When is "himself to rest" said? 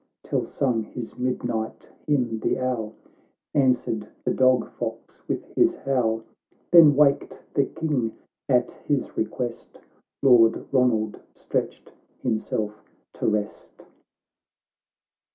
12.23-13.85